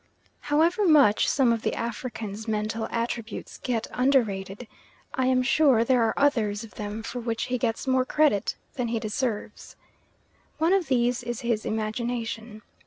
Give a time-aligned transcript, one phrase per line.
[0.39, 4.67] However much some of the African's mental attributes get under rated,
[5.13, 8.87] I am sure there are others of them for which he gets more credit than
[8.87, 9.75] he deserves.
[10.57, 12.63] One of these is his imagination.